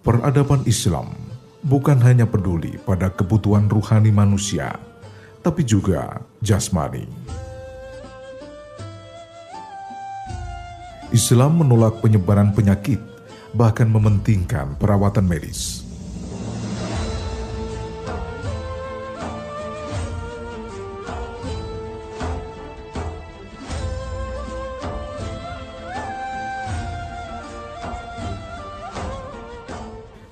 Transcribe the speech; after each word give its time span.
Peradaban 0.00 0.64
Islam 0.64 1.12
bukan 1.60 2.00
hanya 2.00 2.24
peduli 2.24 2.80
pada 2.88 3.12
kebutuhan 3.12 3.68
ruhani 3.68 4.08
manusia, 4.08 4.80
tapi 5.44 5.60
juga 5.60 6.24
jasmani. 6.40 7.04
Islam 11.12 11.60
menolak 11.60 12.00
penyebaran 12.00 12.56
penyakit, 12.56 12.96
bahkan 13.52 13.92
mementingkan 13.92 14.72
perawatan 14.80 15.28
medis. 15.28 15.89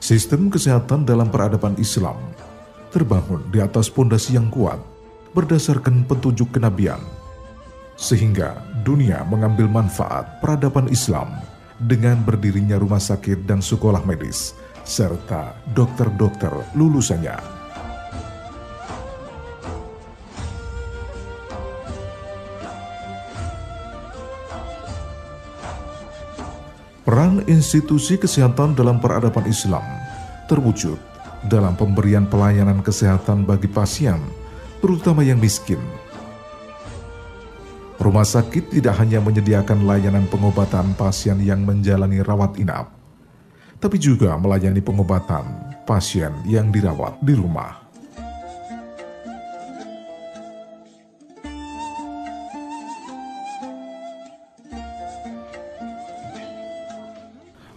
Sistem 0.08 0.48
kesehatan 0.48 1.04
dalam 1.04 1.28
peradaban 1.28 1.76
Islam 1.76 2.16
terbangun 2.88 3.44
di 3.52 3.60
atas 3.60 3.92
pondasi 3.92 4.40
yang 4.40 4.48
kuat 4.48 4.80
berdasarkan 5.36 6.08
petunjuk 6.08 6.48
kenabian, 6.56 6.96
sehingga 7.92 8.56
dunia 8.88 9.20
mengambil 9.28 9.68
manfaat 9.68 10.40
peradaban 10.40 10.88
Islam 10.88 11.36
dengan 11.76 12.24
berdirinya 12.24 12.80
rumah 12.80 13.04
sakit 13.04 13.44
dan 13.44 13.60
sekolah 13.60 14.00
medis, 14.08 14.56
serta 14.80 15.52
dokter-dokter 15.76 16.56
lulusannya. 16.72 17.57
Peran 27.08 27.40
institusi 27.48 28.20
kesehatan 28.20 28.76
dalam 28.76 29.00
peradaban 29.00 29.48
Islam 29.48 29.80
terwujud 30.44 31.00
dalam 31.48 31.72
pemberian 31.72 32.28
pelayanan 32.28 32.84
kesehatan 32.84 33.48
bagi 33.48 33.64
pasien, 33.64 34.20
terutama 34.84 35.24
yang 35.24 35.40
miskin. 35.40 35.80
Rumah 37.96 38.28
sakit 38.28 38.76
tidak 38.76 39.00
hanya 39.00 39.24
menyediakan 39.24 39.88
layanan 39.88 40.28
pengobatan 40.28 40.92
pasien 41.00 41.40
yang 41.40 41.64
menjalani 41.64 42.20
rawat 42.20 42.60
inap, 42.60 42.92
tapi 43.80 43.96
juga 43.96 44.36
melayani 44.36 44.84
pengobatan 44.84 45.48
pasien 45.88 46.36
yang 46.44 46.68
dirawat 46.68 47.16
di 47.24 47.32
rumah. 47.32 47.87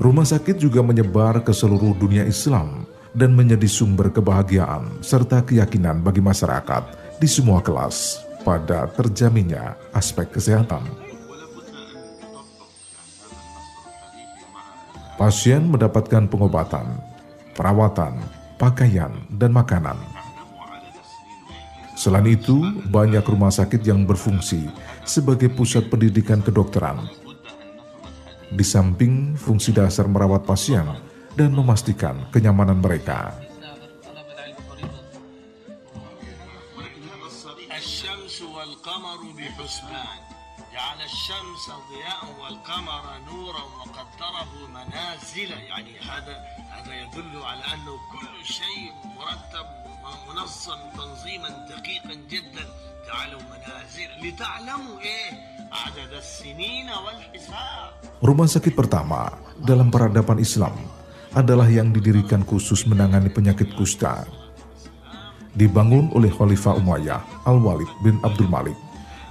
Rumah 0.01 0.25
sakit 0.25 0.57
juga 0.57 0.81
menyebar 0.81 1.45
ke 1.45 1.53
seluruh 1.53 1.93
dunia 1.93 2.25
Islam 2.25 2.89
dan 3.13 3.37
menjadi 3.37 3.69
sumber 3.69 4.09
kebahagiaan 4.09 4.97
serta 5.05 5.45
keyakinan 5.45 6.01
bagi 6.01 6.17
masyarakat 6.17 6.89
di 7.21 7.29
semua 7.29 7.61
kelas 7.61 8.25
pada 8.41 8.89
terjaminnya 8.97 9.77
aspek 9.93 10.25
kesehatan. 10.33 10.81
Pasien 15.21 15.69
mendapatkan 15.69 16.25
pengobatan, 16.25 16.97
perawatan, 17.53 18.17
pakaian, 18.57 19.13
dan 19.37 19.53
makanan. 19.53 20.01
Selain 21.93 22.25
itu, 22.25 22.57
banyak 22.89 23.21
rumah 23.21 23.53
sakit 23.53 23.85
yang 23.85 24.09
berfungsi 24.09 24.65
sebagai 25.05 25.53
pusat 25.53 25.93
pendidikan 25.93 26.41
kedokteran 26.41 27.05
di 28.51 28.63
samping 28.67 29.39
fungsi 29.39 29.71
dasar 29.71 30.11
merawat 30.11 30.43
pasien 30.43 30.83
dan 31.35 31.55
memastikan 31.55 32.27
kenyamanan 32.35 32.83
mereka. 32.83 33.50
تعالوا 53.06 53.38
منازل 53.38 54.10
لتعلموا 54.18 54.98
ايه 55.00 55.30
عدد 55.70 56.12
السنين 56.12 56.90
والحساب 56.90 57.90
Rumah 58.18 58.48
sakit 58.50 58.74
pertama 58.74 59.30
dalam 59.62 59.94
peradaban 59.94 60.42
Islam 60.42 60.74
adalah 61.30 61.70
yang 61.70 61.94
didirikan 61.94 62.42
khusus 62.42 62.82
menangani 62.88 63.30
penyakit 63.30 63.76
kusta. 63.78 64.26
Dibangun 65.54 66.10
oleh 66.18 66.34
Khalifah 66.34 66.80
Umayyah 66.82 67.46
Al-Walid 67.46 67.88
bin 68.02 68.18
Abdul 68.26 68.50
Malik 68.50 68.74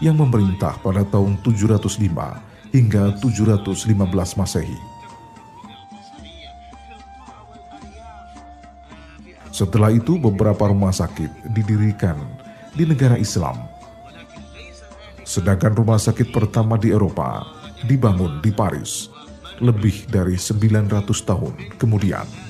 yang 0.01 0.17
memerintah 0.17 0.81
pada 0.81 1.05
tahun 1.05 1.39
705 1.45 2.01
hingga 2.73 3.21
715 3.21 4.41
Masehi. 4.41 4.81
Setelah 9.53 9.93
itu 9.93 10.17
beberapa 10.17 10.73
rumah 10.73 10.95
sakit 10.95 11.53
didirikan 11.53 12.17
di 12.73 12.89
negara 12.89 13.21
Islam. 13.21 13.61
Sedangkan 15.21 15.77
rumah 15.77 16.01
sakit 16.01 16.33
pertama 16.33 16.81
di 16.81 16.91
Eropa 16.91 17.45
dibangun 17.85 18.41
di 18.41 18.51
Paris 18.57 19.13
lebih 19.61 20.09
dari 20.09 20.41
900 20.41 21.05
tahun 21.29 21.55
kemudian. 21.77 22.50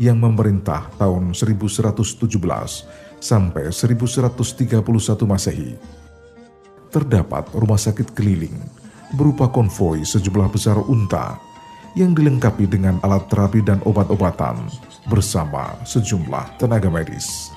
yang 0.00 0.20
memerintah 0.20 0.92
tahun 0.96 1.36
1117 1.36 2.28
sampai 3.20 3.70
1131 3.70 4.80
Masehi. 5.24 5.76
Terdapat 6.92 7.48
rumah 7.56 7.80
sakit 7.80 8.12
keliling 8.12 8.56
berupa 9.16 9.48
konvoi 9.48 10.04
sejumlah 10.04 10.48
besar 10.52 10.76
unta 10.76 11.40
yang 11.92 12.16
dilengkapi 12.16 12.64
dengan 12.68 12.96
alat 13.04 13.28
terapi 13.28 13.60
dan 13.60 13.80
obat-obatan 13.84 14.56
bersama 15.08 15.76
sejumlah 15.84 16.56
tenaga 16.56 16.88
medis. 16.88 17.52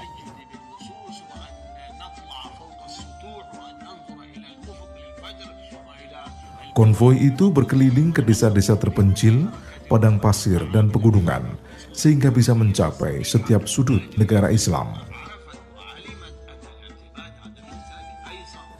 Konvoi 6.75 7.31
itu 7.31 7.47
berkeliling 7.55 8.11
ke 8.11 8.19
desa-desa 8.19 8.75
terpencil, 8.75 9.47
padang 9.87 10.19
pasir, 10.19 10.59
dan 10.75 10.91
pegunungan, 10.91 11.55
sehingga 11.95 12.27
bisa 12.27 12.51
mencapai 12.51 13.23
setiap 13.23 13.71
sudut 13.71 14.03
negara 14.19 14.51
Islam. 14.51 14.91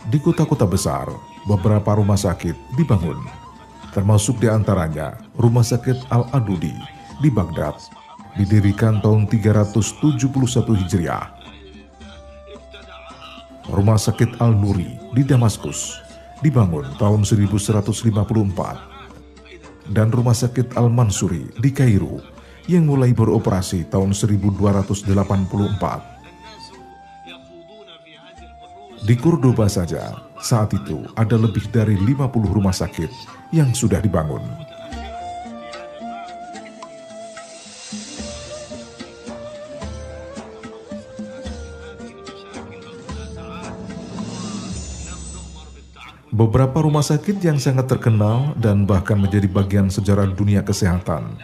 Di 0.05 0.21
kota-kota 0.21 0.69
besar, 0.69 1.09
beberapa 1.49 1.97
rumah 1.97 2.19
sakit 2.19 2.53
dibangun, 2.77 3.17
termasuk 3.89 4.37
di 4.37 4.45
antaranya 4.51 5.17
Rumah 5.33 5.65
Sakit 5.65 6.13
Al-Adudi 6.13 6.77
di 7.23 7.29
Baghdad, 7.33 7.73
didirikan 8.37 9.01
tahun 9.01 9.25
371 9.25 10.77
Hijriah. 10.77 11.25
Rumah 13.65 13.97
Sakit 13.97 14.37
Al-Nuri 14.37 14.93
di 15.17 15.25
Damaskus, 15.25 15.97
dibangun 16.45 16.85
tahun 17.01 17.25
1154 17.25 19.89
dan 19.89 20.13
Rumah 20.13 20.37
Sakit 20.37 20.77
Al-Mansuri 20.77 21.49
di 21.57 21.73
Kairo 21.73 22.34
yang 22.65 22.89
mulai 22.89 23.13
beroperasi 23.13 23.85
tahun 23.89 24.13
1284. 24.13 25.13
Di 29.05 29.13
Cordoba 29.21 29.69
saja, 29.69 30.17
saat 30.41 30.73
itu 30.73 31.05
ada 31.13 31.37
lebih 31.37 31.69
dari 31.69 31.93
50 31.93 32.25
rumah 32.49 32.73
sakit 32.73 33.09
yang 33.53 33.69
sudah 33.69 34.01
dibangun. 34.01 34.41
Beberapa 46.35 46.83
rumah 46.83 46.99
sakit 46.99 47.39
yang 47.45 47.55
sangat 47.61 47.87
terkenal 47.87 48.57
dan 48.59 48.83
bahkan 48.83 49.15
menjadi 49.15 49.47
bagian 49.47 49.87
sejarah 49.87 50.27
dunia 50.27 50.67
kesehatan 50.67 51.39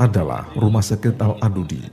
adalah 0.00 0.48
Rumah 0.56 0.80
Sakit 0.80 1.20
Al-Adudi. 1.20 1.84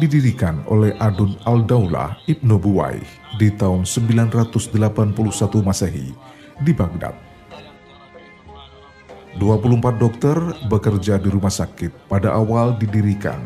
Didirikan 0.00 0.64
oleh 0.72 0.96
Adun 0.96 1.36
Al-Daulah 1.44 2.24
Ibnu 2.24 2.56
Buwai 2.56 2.98
di 3.36 3.52
tahun 3.52 3.84
981 3.84 5.12
Masehi 5.60 6.16
di 6.64 6.72
Baghdad. 6.72 7.14
24 9.36 9.98
dokter 10.00 10.38
bekerja 10.70 11.18
di 11.18 11.26
rumah 11.26 11.50
sakit 11.50 12.06
pada 12.06 12.38
awal 12.38 12.78
didirikan 12.78 13.42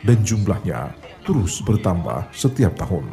dan 0.00 0.24
jumlahnya 0.24 0.96
terus 1.28 1.60
bertambah 1.60 2.32
setiap 2.32 2.72
tahun. 2.80 3.04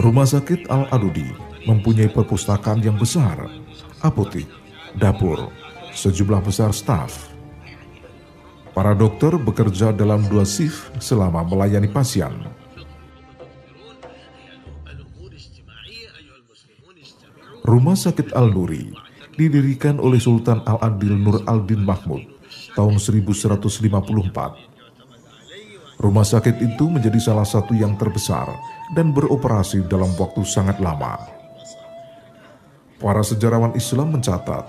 Rumah 0.00 0.24
sakit 0.24 0.72
Al-Adudi 0.72 1.28
mempunyai 1.68 2.08
perpustakaan 2.08 2.80
yang 2.80 2.96
besar, 2.96 3.36
apotik, 4.02 4.50
dapur, 4.98 5.48
sejumlah 5.94 6.42
besar 6.44 6.74
staf. 6.74 7.30
Para 8.72 8.92
dokter 8.96 9.36
bekerja 9.36 9.92
dalam 9.92 10.24
dua 10.28 10.44
shift 10.44 10.92
selama 11.00 11.44
melayani 11.44 11.88
pasien. 11.88 12.32
Rumah 17.62 17.94
Sakit 17.94 18.34
Al-Nuri 18.34 18.90
didirikan 19.38 19.96
oleh 20.02 20.20
Sultan 20.20 20.60
Al-Adil 20.66 21.14
Nur 21.16 21.40
Al-Din 21.46 21.86
Mahmud 21.86 22.20
tahun 22.76 23.00
1154. 23.00 24.72
Rumah 26.02 26.26
sakit 26.26 26.58
itu 26.58 26.90
menjadi 26.90 27.14
salah 27.22 27.46
satu 27.46 27.78
yang 27.78 27.94
terbesar 27.94 28.50
dan 28.98 29.14
beroperasi 29.14 29.86
dalam 29.86 30.10
waktu 30.18 30.42
sangat 30.42 30.82
lama. 30.82 31.31
Para 33.02 33.26
sejarawan 33.26 33.74
Islam 33.74 34.14
mencatat, 34.14 34.62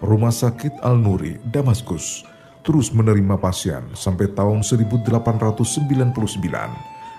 Rumah 0.00 0.32
Sakit 0.32 0.80
Al-Nuri, 0.80 1.36
Damaskus, 1.44 2.24
terus 2.64 2.88
menerima 2.88 3.36
pasien 3.36 3.84
sampai 3.92 4.32
tahun 4.32 4.64
1899 4.64 5.20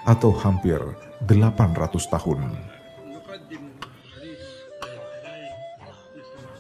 atau 0.10 0.34
hampir 0.42 0.82
800 1.30 2.10
tahun. 2.10 2.58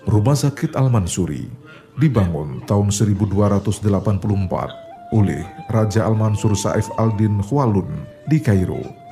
Rumah 0.05 0.38
Sakit 0.38 0.77
Al-Mansuri 0.77 1.49
dibangun 1.97 2.61
tahun 2.69 2.94
1284 2.94 3.81
oleh 5.09 5.41
Raja 5.73 6.05
Al-Mansur 6.05 6.53
Saif 6.53 6.85
al-Din 7.01 7.41
Khwalun 7.41 7.89
di 8.29 8.38
Kairo. 8.38 9.06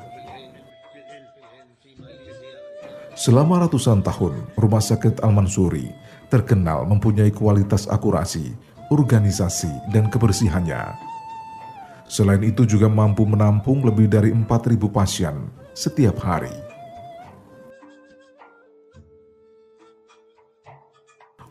Selama 3.25 3.57
ratusan 3.65 4.05
tahun, 4.05 4.37
Rumah 4.53 4.85
Sakit 4.85 5.25
Al-Mansuri 5.25 5.89
terkenal 6.29 6.85
mempunyai 6.85 7.33
kualitas 7.33 7.89
akurasi, 7.89 8.53
organisasi, 8.93 9.89
dan 9.89 10.13
kebersihannya. 10.13 10.93
Selain 12.05 12.45
itu 12.45 12.69
juga 12.69 12.85
mampu 12.85 13.25
menampung 13.25 13.81
lebih 13.81 14.05
dari 14.05 14.29
4.000 14.29 14.77
pasien 14.93 15.41
setiap 15.73 16.21
hari. 16.21 16.53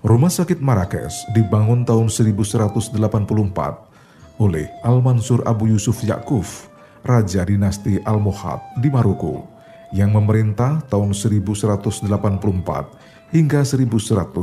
Rumah 0.06 0.30
sakit 0.30 0.62
Marrakesh 0.62 1.26
dibangun 1.34 1.82
tahun 1.82 2.06
1184 2.06 2.94
oleh 4.38 4.70
Al-Mansur 4.86 5.42
Abu 5.42 5.74
Yusuf 5.74 6.06
Yakuf, 6.06 6.70
Raja 7.02 7.42
dinasti 7.42 7.98
Al-Mohad 8.06 8.62
di 8.78 8.94
Maroko, 8.94 9.53
yang 9.94 10.10
memerintah 10.10 10.82
tahun 10.90 11.14
1184 11.14 12.10
hingga 13.30 13.62
1199. 13.62 14.42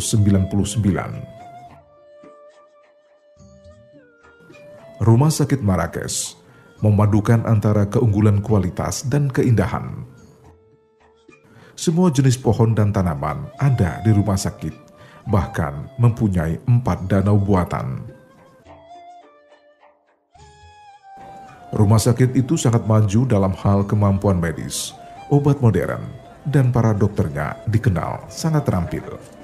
Rumah 5.01 5.31
sakit 5.33 5.59
Marrakesh 5.59 6.39
memadukan 6.79 7.43
antara 7.43 7.83
keunggulan 7.91 8.39
kualitas 8.39 9.03
dan 9.11 9.27
keindahan. 9.27 10.07
Semua 11.75 12.13
jenis 12.13 12.37
pohon 12.37 12.71
dan 12.77 12.93
tanaman 12.93 13.49
ada 13.57 13.99
di 14.05 14.13
rumah 14.13 14.37
sakit 14.37 14.91
bahkan 15.25 15.89
mempunyai 15.97 16.61
empat 16.65 17.05
danau 17.09 17.37
buatan. 17.37 18.01
Rumah 21.71 22.01
sakit 22.01 22.35
itu 22.35 22.59
sangat 22.59 22.83
maju 22.83 23.23
dalam 23.23 23.55
hal 23.55 23.87
kemampuan 23.87 24.37
medis, 24.43 24.91
obat 25.31 25.63
modern, 25.63 26.03
dan 26.43 26.75
para 26.75 26.91
dokternya 26.91 27.63
dikenal 27.71 28.27
sangat 28.27 28.67
terampil. 28.67 29.40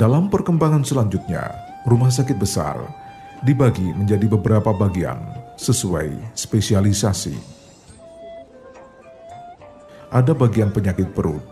Dalam 0.00 0.32
perkembangan 0.32 0.80
selanjutnya, 0.80 1.44
rumah 1.84 2.08
sakit 2.08 2.40
besar 2.40 2.80
dibagi 3.44 3.92
menjadi 3.92 4.32
beberapa 4.32 4.72
bagian 4.72 5.20
sesuai 5.60 6.32
spesialisasi. 6.32 7.36
Ada 10.08 10.32
bagian 10.32 10.72
penyakit 10.72 11.12
perut, 11.12 11.44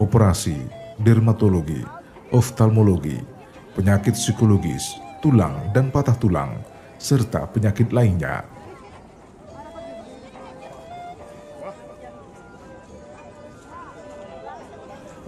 operasi, 0.00 0.56
dermatologi, 0.96 1.84
oftalmologi, 2.32 3.20
penyakit 3.76 4.16
psikologis, 4.16 4.96
tulang 5.20 5.68
dan 5.76 5.92
patah 5.92 6.16
tulang, 6.16 6.56
serta 6.96 7.52
penyakit 7.52 7.92
lainnya 7.92 8.48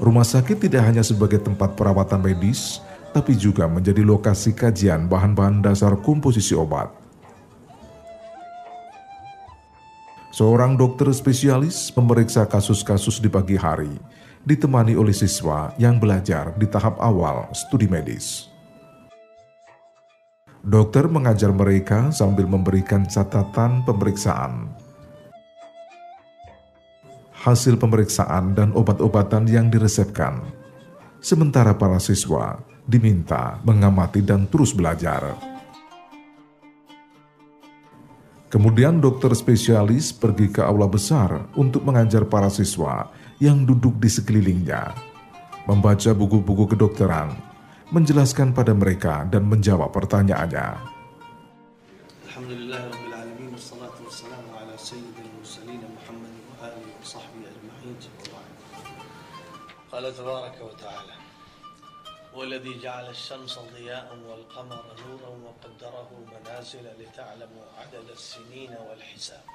Rumah 0.00 0.24
sakit 0.24 0.56
tidak 0.68 0.88
hanya 0.88 1.04
sebagai 1.04 1.42
tempat 1.42 1.76
perawatan 1.76 2.24
medis, 2.24 2.80
tapi 3.12 3.36
juga 3.36 3.68
menjadi 3.68 4.00
lokasi 4.00 4.56
kajian 4.56 5.04
bahan-bahan 5.04 5.60
dasar 5.60 5.92
komposisi 6.00 6.56
obat. 6.56 6.88
Seorang 10.32 10.80
dokter 10.80 11.12
spesialis 11.12 11.92
memeriksa 11.92 12.48
kasus-kasus 12.48 13.20
di 13.20 13.28
pagi 13.28 13.52
hari, 13.52 13.92
ditemani 14.48 14.96
oleh 14.96 15.12
siswa 15.12 15.76
yang 15.76 16.00
belajar 16.00 16.56
di 16.56 16.64
tahap 16.64 16.96
awal 16.96 17.52
studi 17.52 17.84
medis. 17.84 18.48
Dokter 20.64 21.04
mengajar 21.04 21.52
mereka 21.52 22.08
sambil 22.14 22.48
memberikan 22.48 23.04
catatan 23.04 23.84
pemeriksaan 23.84 24.72
hasil 27.42 27.74
pemeriksaan 27.74 28.54
dan 28.54 28.70
obat-obatan 28.70 29.50
yang 29.50 29.66
diresepkan. 29.66 30.38
Sementara 31.18 31.74
para 31.74 31.98
siswa 31.98 32.62
diminta 32.86 33.58
mengamati 33.66 34.22
dan 34.22 34.46
terus 34.46 34.70
belajar. 34.70 35.34
Kemudian 38.46 39.00
dokter 39.02 39.32
spesialis 39.34 40.12
pergi 40.12 40.52
ke 40.52 40.62
aula 40.62 40.86
besar 40.86 41.50
untuk 41.56 41.82
mengajar 41.82 42.28
para 42.28 42.52
siswa 42.52 43.10
yang 43.40 43.64
duduk 43.64 43.96
di 43.96 44.12
sekelilingnya, 44.12 44.92
membaca 45.64 46.12
buku-buku 46.12 46.76
kedokteran, 46.76 47.32
menjelaskan 47.90 48.52
pada 48.52 48.76
mereka 48.76 49.24
dan 49.26 49.48
menjawab 49.48 49.88
pertanyaannya. 49.90 50.91
قال 60.01 60.03
تبارك 60.15 60.55
وتعالى 60.61 61.15
والذي 62.35 62.73
جعل 62.83 63.09
الشمس 63.09 63.59
ضياء 63.73 64.07
والقمر 64.29 64.83
نورا 65.01 65.31
وقدره 65.45 66.09
منازل 66.33 66.85
لتعلموا 66.99 67.65
عدد 67.79 68.07
السنين 68.13 68.71
والحساب 68.89 69.45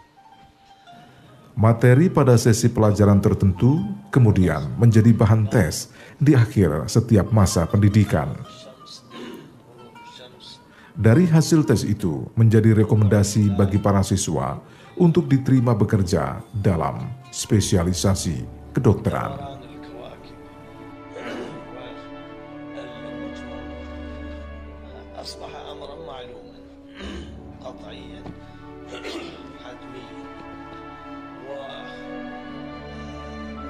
Materi 1.52 2.08
pada 2.08 2.40
sesi 2.40 2.72
pelajaran 2.72 3.20
tertentu 3.20 3.84
kemudian 4.08 4.72
menjadi 4.80 5.12
bahan 5.12 5.44
tes 5.52 5.92
di 6.16 6.32
akhir 6.32 6.88
setiap 6.88 7.28
masa 7.28 7.68
pendidikan. 7.68 8.32
Dari 10.96 11.28
hasil 11.28 11.68
tes 11.68 11.84
itu 11.84 12.24
menjadi 12.40 12.72
rekomendasi 12.72 13.52
bagi 13.52 13.76
para 13.76 14.00
siswa 14.00 14.64
untuk 14.96 15.28
diterima 15.28 15.76
bekerja 15.76 16.40
dalam 16.56 17.20
spesialisasi 17.28 18.48
kedokteran. 18.72 19.55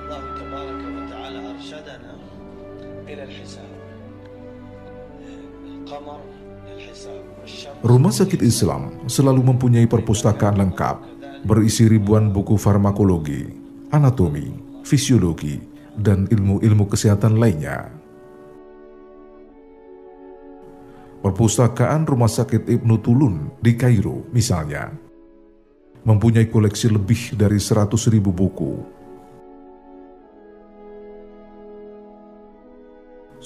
والله 0.06 0.22
تبارك 0.40 0.82
وتعالى 0.96 1.38
أرشدنا 1.50 2.12
إلى 3.08 3.22
الحساب 3.24 3.72
القمر 5.66 6.20
للحساب 6.66 7.24
والشمس 7.40 7.82
Rumah 7.82 8.12
Sakit 8.14 8.40
Islam 8.46 9.06
selalu 9.10 9.42
mempunyai 9.42 9.90
perpustakaan 9.90 10.54
lengkap 10.58 10.96
berisi 11.42 11.90
ribuan 11.90 12.30
buku 12.30 12.54
farmakologi, 12.54 13.50
anatomi, 13.90 14.54
fisiologi, 14.86 15.58
dan 15.98 16.30
ilmu-ilmu 16.30 16.86
kesehatan 16.86 17.36
lainnya. 17.42 17.90
Perpustakaan 21.22 22.06
Rumah 22.06 22.30
Sakit 22.30 22.66
Ibnu 22.66 22.98
Tulun 22.98 23.58
di 23.62 23.78
Kairo 23.78 24.26
misalnya 24.34 24.90
mempunyai 26.02 26.50
koleksi 26.50 26.90
lebih 26.90 27.38
dari 27.38 27.62
100 27.62 27.94
ribu 28.10 28.34
buku. 28.34 28.95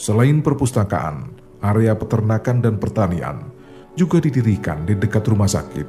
Selain 0.01 0.41
perpustakaan, 0.41 1.29
area 1.61 1.93
peternakan 1.93 2.57
dan 2.57 2.81
pertanian 2.81 3.53
juga 3.93 4.17
didirikan 4.17 4.81
di 4.81 4.97
dekat 4.97 5.21
rumah 5.29 5.45
sakit 5.45 5.85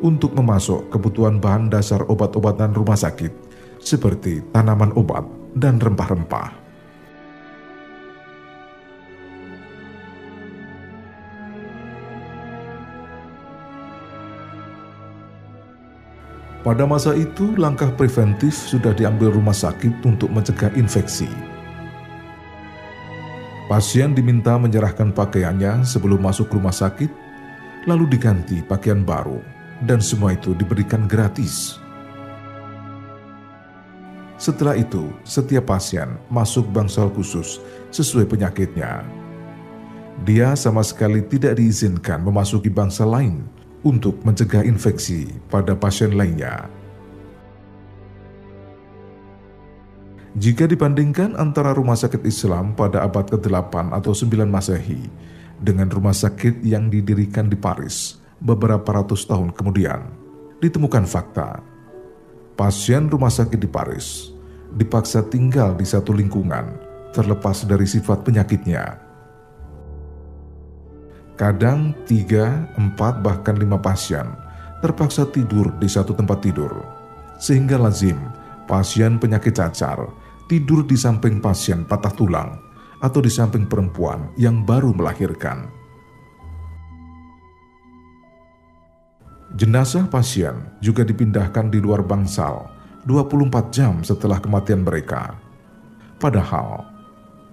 untuk 0.00 0.32
memasok 0.32 0.88
kebutuhan 0.88 1.36
bahan 1.36 1.68
dasar 1.68 2.00
obat-obatan 2.08 2.72
rumah 2.72 2.96
sakit 2.96 3.28
seperti 3.76 4.40
tanaman 4.56 4.96
obat 4.96 5.28
dan 5.52 5.76
rempah-rempah. 5.76 6.56
Pada 16.64 16.88
masa 16.88 17.12
itu, 17.12 17.52
langkah 17.60 17.92
preventif 17.92 18.56
sudah 18.56 18.96
diambil 18.96 19.28
rumah 19.36 19.52
sakit 19.52 20.00
untuk 20.08 20.32
mencegah 20.32 20.72
infeksi. 20.80 21.59
Pasien 23.70 24.18
diminta 24.18 24.58
menyerahkan 24.58 25.14
pakaiannya 25.14 25.86
sebelum 25.86 26.18
masuk 26.18 26.50
rumah 26.50 26.74
sakit, 26.74 27.06
lalu 27.86 28.10
diganti 28.10 28.58
pakaian 28.66 29.06
baru, 29.06 29.38
dan 29.86 30.02
semua 30.02 30.34
itu 30.34 30.58
diberikan 30.58 31.06
gratis. 31.06 31.78
Setelah 34.42 34.74
itu, 34.74 35.14
setiap 35.22 35.70
pasien 35.70 36.18
masuk 36.26 36.66
bangsal 36.74 37.14
khusus 37.14 37.62
sesuai 37.94 38.26
penyakitnya. 38.26 39.06
Dia 40.26 40.58
sama 40.58 40.82
sekali 40.82 41.22
tidak 41.22 41.54
diizinkan 41.54 42.26
memasuki 42.26 42.74
bangsa 42.74 43.06
lain 43.06 43.46
untuk 43.86 44.18
mencegah 44.26 44.66
infeksi 44.66 45.30
pada 45.46 45.78
pasien 45.78 46.18
lainnya. 46.18 46.79
Jika 50.38 50.70
dibandingkan 50.70 51.34
antara 51.34 51.74
rumah 51.74 51.98
sakit 51.98 52.22
Islam 52.22 52.78
pada 52.78 53.02
abad 53.02 53.26
ke-8 53.26 53.90
atau 53.90 54.14
9 54.14 54.46
Masehi 54.46 55.10
dengan 55.58 55.90
rumah 55.90 56.14
sakit 56.14 56.62
yang 56.62 56.86
didirikan 56.86 57.50
di 57.50 57.58
Paris 57.58 58.22
beberapa 58.38 58.86
ratus 58.94 59.26
tahun 59.26 59.50
kemudian, 59.50 60.06
ditemukan 60.62 61.02
fakta 61.02 61.66
pasien 62.54 63.10
rumah 63.10 63.32
sakit 63.32 63.58
di 63.58 63.66
Paris 63.66 64.30
dipaksa 64.78 65.26
tinggal 65.26 65.74
di 65.74 65.82
satu 65.82 66.14
lingkungan 66.14 66.78
terlepas 67.10 67.66
dari 67.66 67.88
sifat 67.88 68.22
penyakitnya. 68.22 69.02
Kadang 71.34 71.96
tiga, 72.06 72.70
empat, 72.78 73.24
bahkan 73.24 73.58
lima 73.58 73.80
pasien 73.80 74.28
terpaksa 74.78 75.26
tidur 75.26 75.74
di 75.82 75.90
satu 75.90 76.14
tempat 76.14 76.38
tidur, 76.44 76.70
sehingga 77.40 77.80
lazim 77.80 78.20
pasien 78.70 79.18
penyakit 79.18 79.56
cacar 79.56 80.19
tidur 80.50 80.82
di 80.82 80.98
samping 80.98 81.38
pasien 81.38 81.86
patah 81.86 82.10
tulang 82.10 82.58
atau 82.98 83.22
di 83.22 83.30
samping 83.30 83.70
perempuan 83.70 84.34
yang 84.34 84.66
baru 84.66 84.90
melahirkan. 84.90 85.70
Jenazah 89.54 90.10
pasien 90.10 90.74
juga 90.82 91.06
dipindahkan 91.06 91.70
di 91.70 91.78
luar 91.78 92.02
bangsal 92.02 92.66
24 93.06 93.70
jam 93.70 94.02
setelah 94.02 94.42
kematian 94.42 94.82
mereka. 94.82 95.38
Padahal 96.18 96.82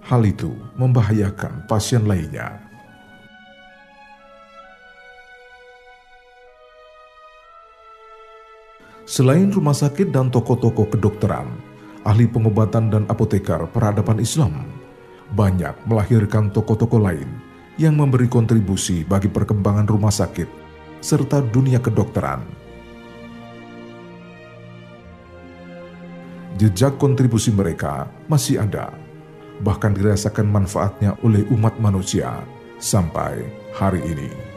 hal 0.02 0.22
itu 0.26 0.50
membahayakan 0.74 1.70
pasien 1.70 2.02
lainnya. 2.02 2.66
Selain 9.06 9.48
rumah 9.48 9.72
sakit 9.72 10.12
dan 10.12 10.28
toko-toko 10.28 10.84
kedokteran, 10.84 11.67
ahli 12.08 12.24
pengobatan 12.24 12.88
dan 12.88 13.04
apotekar 13.12 13.68
peradaban 13.68 14.16
Islam 14.16 14.64
banyak 15.36 15.76
melahirkan 15.84 16.48
toko-toko 16.48 16.96
lain 16.96 17.28
yang 17.76 17.92
memberi 18.00 18.32
kontribusi 18.32 19.04
bagi 19.04 19.28
perkembangan 19.28 19.84
rumah 19.84 20.10
sakit 20.10 20.48
serta 21.04 21.44
dunia 21.44 21.78
kedokteran. 21.78 22.42
Jejak 26.58 26.98
kontribusi 26.98 27.54
mereka 27.54 28.10
masih 28.26 28.58
ada, 28.58 28.90
bahkan 29.62 29.94
dirasakan 29.94 30.50
manfaatnya 30.50 31.14
oleh 31.22 31.46
umat 31.54 31.78
manusia 31.78 32.42
sampai 32.82 33.46
hari 33.78 34.02
ini. 34.02 34.47